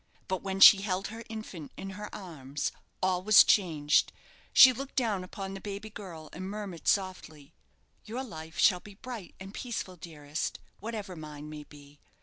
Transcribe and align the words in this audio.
But 0.27 0.41
when 0.41 0.59
she 0.59 0.81
held 0.81 1.09
her 1.09 1.23
infant 1.29 1.71
in 1.77 1.91
her 1.91 2.09
arms 2.11 2.71
all 3.03 3.21
was 3.21 3.43
changed 3.43 4.11
She 4.51 4.73
looked 4.73 4.95
down 4.95 5.23
upon 5.23 5.53
the 5.53 5.61
baby 5.61 5.91
girl, 5.91 6.27
and 6.33 6.49
murmured 6.49 6.87
softly 6.87 7.53
"Your 8.05 8.23
life 8.23 8.57
shall 8.57 8.79
be 8.79 8.95
bright 8.95 9.35
and 9.39 9.53
peaceful, 9.53 9.97
dearest, 9.97 10.57
whatever 10.79 11.15
mine 11.15 11.51
may 11.51 11.65
be. 11.65 11.99